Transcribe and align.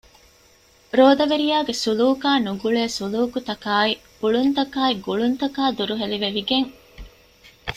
ރޯދަވެރިޔާގެ 0.97 1.73
ސުލޫކާ 1.83 2.29
ނުގުޅޭ 2.45 2.79
ސުލޫކުތަކާއި 2.97 3.93
އުޅުންތަކާއި 4.19 4.93
ގުޅުންތަކާ 5.05 5.61
ދުރުހެލި 5.77 6.17
ވެވިގެން 6.23 6.69